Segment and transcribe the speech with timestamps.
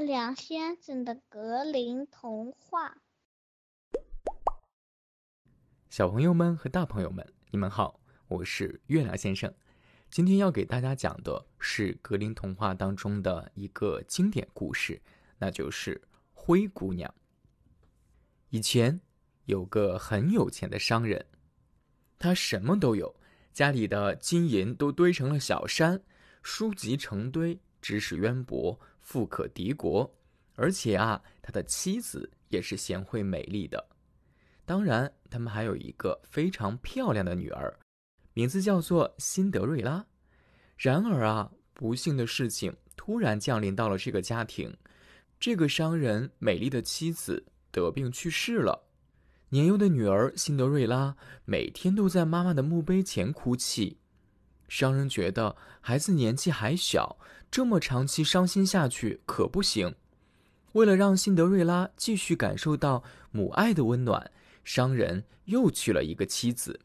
[0.00, 2.96] 月亮先生的格林童话。
[5.90, 9.52] 小朋友们和大朋友们，你们好，我是月亮先生。
[10.08, 15.02] 今天要给大家讲的是格林童话当中的一个经典故事，
[15.36, 15.96] 那就是
[16.32, 17.10] 《灰姑娘》。
[18.48, 19.02] 以前
[19.44, 21.26] 有个很有钱的商人，
[22.18, 23.14] 他什么都有，
[23.52, 26.02] 家里的金银都堆成了小山，
[26.42, 28.80] 书籍成堆，知识渊博，
[29.10, 30.08] 富可敌国。
[30.54, 33.84] 而且啊，他的妻子也是贤惠美丽的。
[34.64, 37.76] 当然，他们还有一个非常漂亮的女儿。
[38.34, 40.06] 名字叫做辛德瑞拉。
[40.76, 44.72] 然而啊，不幸的事情突然降临到了这个家庭。
[45.40, 48.86] 这个商人美丽的妻子得病去世了，
[49.48, 53.98] 年幼的女儿辛德瑞拉每天都在妈妈的墓碑前哭泣。
[54.68, 57.18] 商人觉得孩子年纪还小，
[57.50, 59.94] 这么长期伤心下去可不行。
[60.72, 63.02] 为了让辛德瑞拉继续感受到
[63.32, 64.30] 母爱的温暖，
[64.62, 66.80] 商人又娶了一个妻子。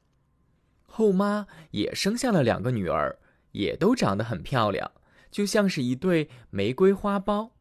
[0.87, 3.19] 后妈也生下了两个女儿，
[3.51, 4.91] 也都长得很漂亮，
[5.29, 7.51] 就像是一对玫瑰花苞。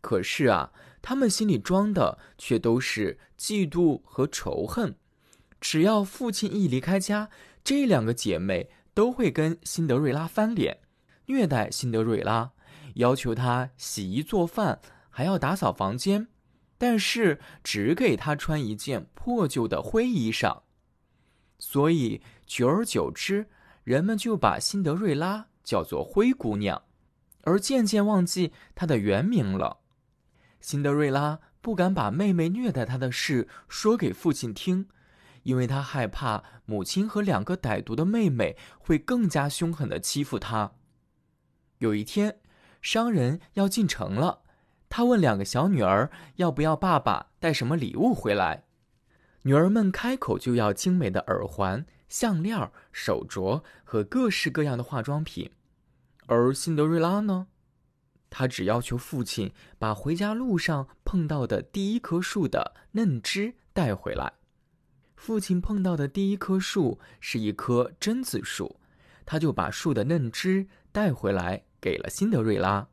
[0.00, 4.96] 可是啊，他们心里装的却都是嫉妒和仇恨。
[5.60, 7.30] 只要父亲一离开家，
[7.62, 10.78] 这两个姐妹都会跟辛德瑞拉翻脸，
[11.26, 12.52] 虐待辛德瑞拉，
[12.94, 16.28] 要求她洗衣做饭，还要打扫房间，
[16.78, 20.62] 但是只给她穿一件破旧的灰衣裳。
[21.58, 23.46] 所以，久而久之，
[23.82, 26.82] 人们就把辛德瑞拉叫做灰姑娘，
[27.42, 29.78] 而渐渐忘记她的原名了。
[30.60, 34.88] 辛德瑞拉不敢把妹妹虐待她的事说给父亲听，
[35.44, 40.72] 因为她害怕母亲和两个歹毒的妹妹会更加凶狠的欺负她。
[41.78, 42.40] 有一天，
[42.80, 44.42] 商人要进城了，
[44.88, 48.64] 他问两个小女儿要不要爸爸带什么礼物回来。
[49.42, 55.50] 女儿们开口就要精美的耳环、项链、手镯和各式各样的化妆品，
[56.26, 57.46] 而辛德瑞拉呢，
[58.28, 64.32] 她只要求父亲把回家路上碰到的第一棵树的嫩枝带回来。
[65.14, 68.80] 父亲碰到的第一棵树是一棵榛子树，
[69.26, 72.88] 他就把树的嫩枝带回来给了辛德瑞拉。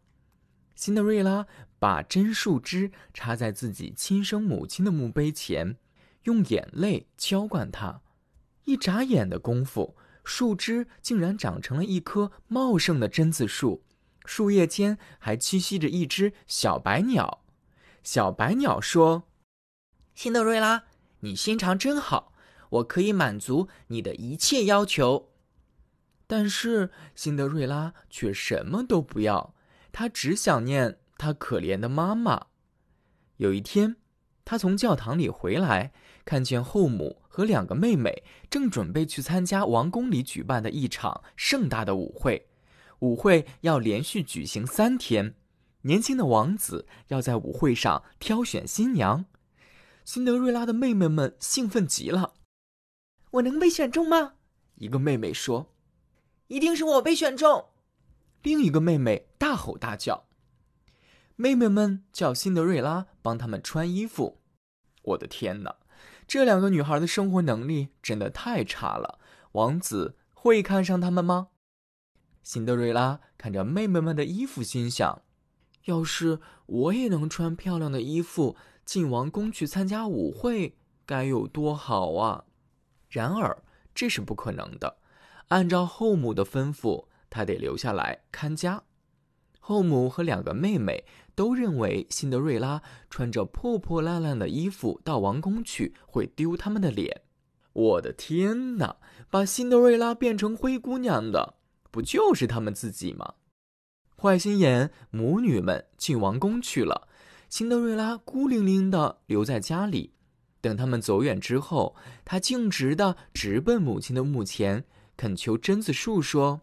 [0.76, 1.48] 辛德瑞拉
[1.80, 5.78] 把真树枝插在自己亲生母亲的墓碑前。
[6.24, 8.00] 用眼泪浇灌它，
[8.64, 13.84] 一眨眼的功夫，树枝竟然长成了一棵茂盛的榛子树，
[14.24, 17.44] 树叶间还栖息着一只小白鸟。
[18.04, 19.28] 小白鸟说
[20.16, 20.86] ：“辛德瑞拉，
[21.20, 22.34] 你心肠真好，
[22.70, 25.32] 我可以满足你的一切要求。”
[26.28, 29.54] 但是辛德瑞拉却什么都不要，
[29.92, 32.48] 她只想念她可怜的妈妈。
[33.38, 33.98] 有一天，
[34.44, 35.94] 她从教堂里回来。
[36.26, 42.48] 看见后母和两个妹妹正准备去参加王宫里举办的一场盛大的舞会，
[43.00, 45.36] 舞会要连续举行三天，
[45.82, 49.26] 年轻的王子要在舞会上挑选新娘。
[50.06, 52.36] 辛德瑞拉的妹妹们兴奋极了
[53.32, 54.36] ：“我能被选中吗？”
[54.80, 55.73] 一个妹妹说
[56.54, 57.70] ：“一定是我被选中。”
[58.44, 60.26] 另一个妹妹大吼大叫。
[61.36, 64.40] 妹妹们叫辛德瑞拉帮他们穿衣服。
[65.02, 65.78] 我的天哪！
[66.28, 69.20] 这两个女孩的生活能力真的太差了，
[69.54, 71.50] 王子会看上她们吗？
[72.44, 75.24] 辛德瑞拉看着妹妹们的衣服，心想：
[75.86, 82.46] 要是我也能穿漂亮的衣服进王宫去参加舞会，该有多好啊！
[83.10, 83.64] 然而
[83.96, 84.98] 这是不可能的，
[85.50, 88.84] 按照后母的吩咐，她得留下来看家。
[89.60, 91.06] 后母和两个妹妹
[91.36, 97.22] 都认为辛德瑞拉穿着破破烂烂的衣服到王宫去会丢他们的脸。
[97.72, 98.98] 我的天哪！
[99.30, 101.56] 把辛德瑞拉变成灰姑娘的，
[101.90, 103.34] 不就是他们自己吗？
[104.16, 107.08] 坏心眼母女们进王宫去了，
[107.50, 110.14] 辛德瑞拉孤零零的留在家里。
[110.62, 114.86] 等他们走远之后，她径直的直奔母亲的墓前，
[115.18, 116.62] 恳求榛子树说：“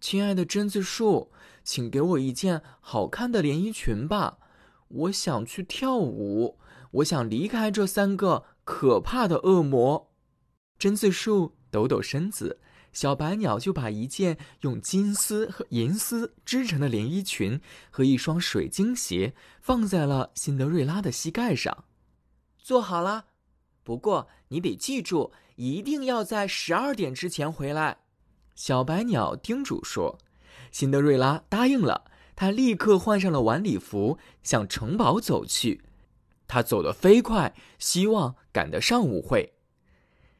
[0.00, 1.30] 亲爱的榛子树。”
[1.64, 4.36] 请给我一件好看的连衣裙吧，
[4.88, 6.58] 我想去跳舞，
[6.90, 10.12] 我想离开这三个可怕的恶魔。
[10.78, 12.60] 榛子树抖抖身子，
[12.92, 17.58] 小白鸟就把一件用金丝和银丝织成的连衣裙
[17.88, 21.84] 和一双水晶鞋放在了辛德瑞拉的膝盖上。
[22.58, 23.28] 做好了，
[23.82, 27.98] 不过你得记住，一定要在十二点之前回来。
[28.54, 30.18] 小白鸟叮嘱说。
[30.70, 35.82] 辛德瑞拉答应了，她立刻换上了晚礼服，向城堡走去。
[36.46, 39.54] 他走得飞快，希望赶得上舞会。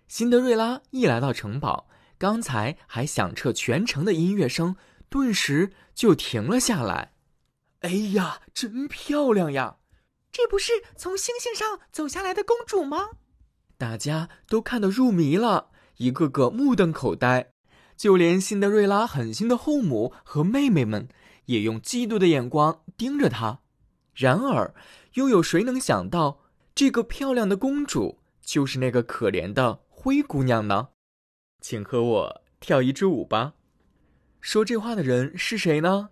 [0.09, 1.89] 辛德瑞拉一来到城堡，
[2.19, 4.77] 刚才还响彻全城的音乐声
[5.09, 7.13] 顿时就停了下来。
[7.81, 9.77] 哎呀，真漂亮呀！
[10.33, 13.11] 这不是从星星上走下来的公主吗？
[13.77, 17.51] 大家都看得入迷了，一个个目瞪口呆，
[17.97, 21.09] 就连辛德瑞拉狠心的后母和妹妹们
[21.47, 23.61] 也用嫉妒的眼光盯着她。
[24.15, 24.75] 然而，
[25.15, 26.41] 又有谁能想到，
[26.75, 30.89] 这个漂亮的公主就是那个可怜的灰姑娘呢？
[31.61, 33.55] 请和我跳一支舞吧。
[34.41, 36.11] 说这话的人是谁呢？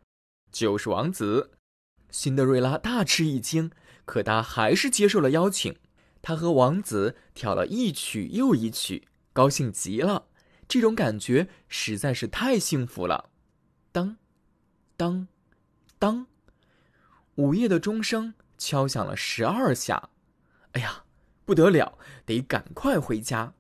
[0.51, 1.53] 就是王子。
[2.11, 3.71] 辛德瑞拉大吃一惊，
[4.05, 5.77] 可她还是接受了邀请。
[6.23, 10.29] 她和王子跳了一曲又一曲，高兴极了。
[10.69, 13.31] 这种感觉实在是太幸福了。
[13.91, 14.17] 当，
[14.97, 15.29] 当，
[15.99, 16.27] 当，
[17.35, 20.11] 午夜的钟声敲响了十二下。
[20.73, 21.05] 哎呀，
[21.45, 23.53] 不得了，得赶快回家。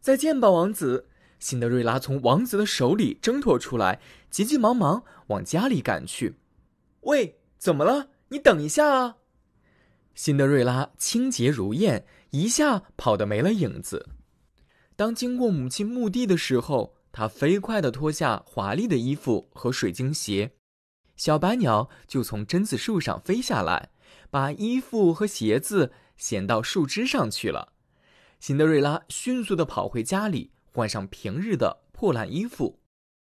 [0.00, 1.08] 再见吧，王子。
[1.38, 4.00] 辛德瑞拉从王子的手里挣脱出来，
[4.30, 6.34] 急急忙忙往家里赶去。
[7.02, 8.08] 喂，怎么了？
[8.28, 9.16] 你等一下啊！
[10.16, 14.08] 辛德瑞拉清洁如燕，一下跑得没了影子。
[14.96, 20.52] 当经过母亲墓地的时候，她飞快地脱下华丽的衣服和水晶鞋，
[21.16, 23.90] 小白鸟就从榛子树上飞下来，
[24.30, 27.74] 把衣服和鞋子衔到树枝上去了。
[28.40, 32.80] 辛德瑞拉迅速地跑回家里，换上平日的破烂衣服。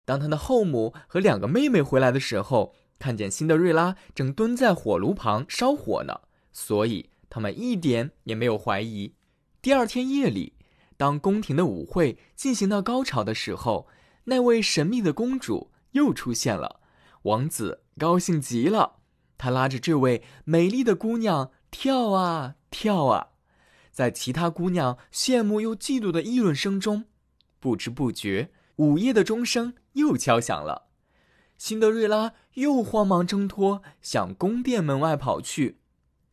[0.05, 6.21] 当她的后母和两个妹妹回来的时候，看见辛德瑞拉正蹲在火炉旁烧火呢。
[6.51, 9.13] 所以他们一点也没有怀疑。
[9.61, 10.53] 第二天夜里，
[10.95, 13.87] 当宫廷的舞会进行到高潮的时候，
[14.25, 16.79] 那位神秘的公主又出现了。
[17.23, 18.97] 王子高兴极了，
[19.37, 23.29] 他拉着这位美丽的姑娘跳啊跳啊，
[23.91, 27.05] 在其他姑娘羡慕又嫉妒的议论声中，
[27.59, 30.87] 不知不觉，午夜的钟声又敲响了。
[31.57, 35.79] 辛德瑞拉又慌忙挣脱，向宫殿门外跑去。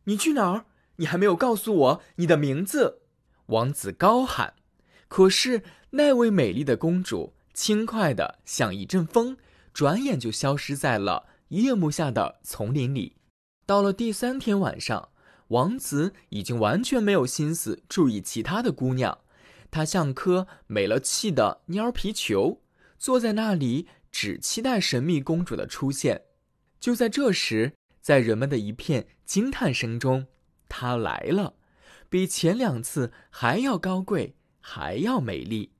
[0.05, 0.65] 你去哪儿？
[0.95, 3.01] 你还没有告诉我你的名字。
[3.47, 4.53] 王子高喊。
[5.07, 5.61] 可是
[5.91, 9.37] 那位美丽的公主轻快的像一阵风，
[9.73, 13.17] 转眼就消失在了夜幕下的丛林里。
[13.65, 15.09] 到了第三天晚上，
[15.49, 19.19] 王子已经完全没有心思注意其他的姑娘，
[19.69, 22.61] 他像颗没了气的蔫儿皮球，
[22.97, 26.23] 坐在那里只期待神秘公主的出现。
[26.79, 27.73] 就在这时。
[28.05, 30.27] 在人们的一片惊叹声中，
[30.69, 31.55] 她来了，
[32.07, 35.71] 比前两次还要高贵，还要美丽。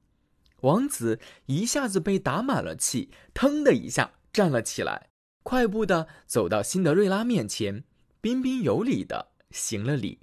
[0.61, 5.09] 王子一下子被打满了气，腾的一下站了起来，
[5.43, 7.83] 快步的走到辛德瑞拉面前，
[8.21, 10.17] 彬彬有礼的行了礼，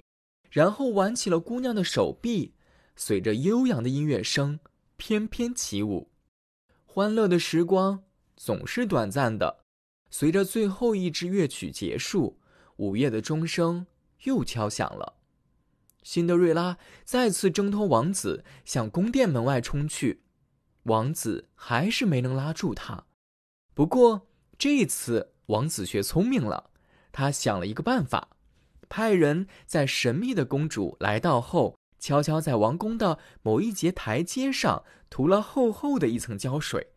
[0.51, 2.53] 然后挽起了姑娘的手臂，
[2.97, 4.59] 随着悠扬的音乐声
[4.97, 6.11] 翩翩起舞。
[6.83, 8.03] 欢乐的时光
[8.35, 9.62] 总是短暂的。
[10.13, 12.39] 随着最后一支乐曲结束，
[12.75, 13.87] 午夜的钟声
[14.25, 15.15] 又敲响了。
[16.03, 20.21] 辛德瑞拉再次挣脱王子，向宫殿门外冲去。
[20.83, 23.05] 王子还是没能拉住他。
[23.73, 26.69] 不过这次，王子学聪明了，
[27.11, 28.37] 他想了一个办法，
[28.87, 36.89] 派人在神秘的公主来到后，悄悄在王宫的某一节台阶上涂了厚厚的一层胶水。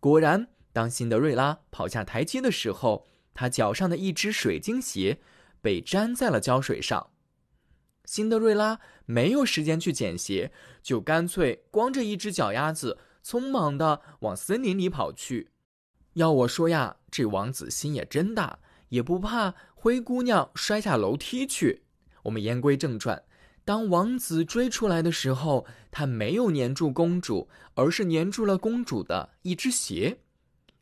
[0.00, 0.48] 果然。
[0.76, 5.20] 当辛德瑞拉跑下台阶的时候，她脚上的一只水晶鞋
[5.62, 7.08] 被粘在了胶水上。
[8.04, 10.52] 辛德瑞拉没有时间去捡鞋，
[10.82, 15.48] 就干脆光着一只脚丫子，匆忙的往森林里跑去。
[16.12, 18.58] 要我说呀，这王子心也真大，
[18.90, 21.84] 也不怕灰姑娘摔下楼梯去。
[22.24, 23.22] 我们言归正传，
[23.64, 30.18] 当王子追出来的时候，他没有粘住公主，而是粘住了公主的一只鞋。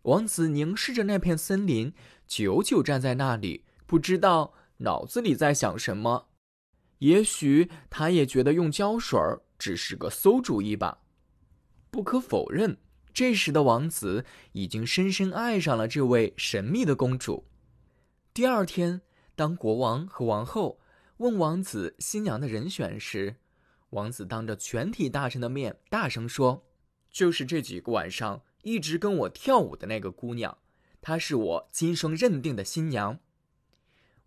[0.04, 1.94] 王子凝视着那片森林，
[2.26, 6.28] 久久站在那里，不知道脑子里在想什么。
[6.99, 9.18] 也许他也觉得用胶水
[9.58, 10.99] 只是个馊主意吧。
[11.90, 12.76] 不可否认，
[13.14, 17.46] 这时的王子已经深深爱上了这位神秘的公主。
[18.34, 19.00] 第二天，
[19.34, 20.80] 当国王和王后
[21.16, 23.37] 问王子新娘的人选时，
[23.90, 26.66] 王子当着全体大臣的面大声说
[27.11, 30.59] ：“就是这几个晚上。”一直跟我跳舞的那个姑娘，
[31.00, 33.21] 她是我今生认定的新娘。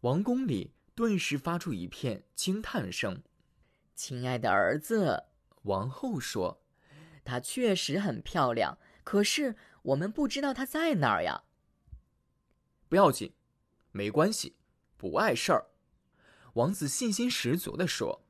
[0.01, 3.23] 王宫里顿时发出一片惊叹声。
[3.95, 5.25] 亲爱的儿子，
[5.63, 6.61] 王后说
[7.25, 11.43] ：“她确实很漂亮，可是我们不知道她在哪儿呀。”
[12.87, 13.33] 不要紧，
[13.91, 14.55] 没关系，
[14.97, 15.65] 不碍事儿。”
[16.53, 18.23] 王子信心十足地说：“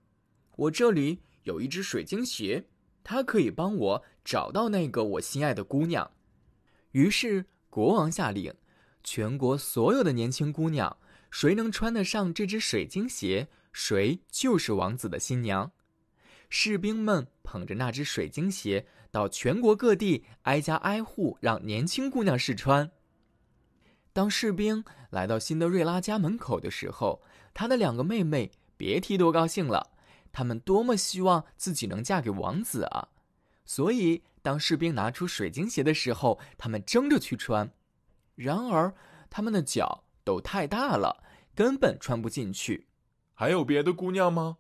[0.56, 2.70] 我这里有一只水晶鞋，
[3.10, 6.12] 他可以帮我找到那个我心爱的姑娘。”
[6.92, 8.54] 于是国王下令，
[9.02, 10.98] 全国所有的年轻姑娘，
[11.32, 15.72] 谁能穿得上这只水晶鞋，谁就是王子的新娘。
[16.50, 22.92] 士兵们捧着那只水晶鞋，到全国各地挨家挨户让年轻姑娘试穿。
[24.12, 27.22] 当士兵来到辛德瑞拉家门口的时候，
[27.54, 29.92] 她的两个妹妹别提多高兴了。
[30.38, 33.10] 她们多么希望自己能嫁给王子啊！
[33.66, 37.74] 所以，当士兵拿出水晶鞋的时候，他们争着去穿。
[38.36, 38.94] 然而，
[39.32, 41.24] 他们的脚都太大了，
[41.56, 42.86] 根本穿不进去。
[43.34, 44.60] 还有别的姑娘吗？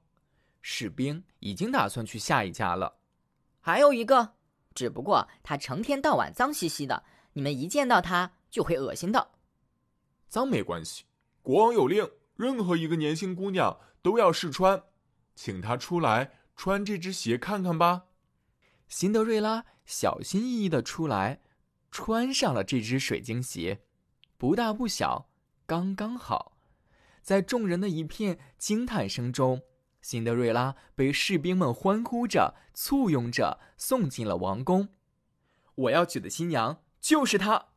[0.63, 2.95] 士兵已经打算去下一家了。
[3.59, 4.33] 还有一个，
[4.73, 7.03] 只不过他成天到晚脏兮兮的，
[7.33, 9.29] 你们一见到他就会恶心的。
[10.27, 11.03] 脏没关系，
[11.43, 14.81] 国王有令，任何一个年轻姑娘都要试穿，
[15.37, 18.05] 请她出来穿这只鞋看看吧。
[18.89, 21.41] 辛德瑞拉小心翼翼的出来，
[21.91, 23.81] 穿上了这只水晶鞋，
[24.37, 25.29] 不大不小，
[25.67, 26.57] 刚刚好。
[27.21, 29.61] 在众人的一片惊叹声中。
[30.01, 34.89] 辛德瑞拉被士兵们欢呼着、簇拥着送进了王宫。
[35.75, 37.67] 我要娶的新娘就是她。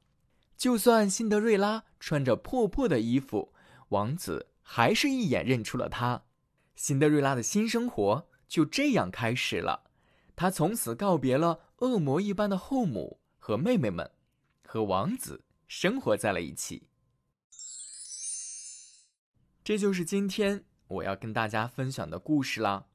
[0.56, 3.52] 就算辛德瑞拉穿着破破的衣服，
[3.88, 6.22] 王子还是一眼认出了她。
[6.80, 9.90] 辛德瑞拉的新生活就这样开始了。
[10.34, 14.10] 她从此告别了恶魔一般的后母和妹妹们，
[14.64, 16.88] 和王子生活在了一起。
[19.62, 20.64] 这就是今天。
[20.88, 22.86] 我要跟大家分享的故事啦！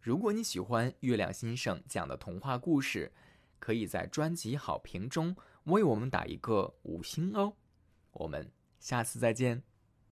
[0.00, 3.12] 如果你喜欢月亮先生讲的童话故事，
[3.58, 7.52] 可以在专辑好评中为我们打一个五星哦。
[8.12, 9.62] 我们下次再见。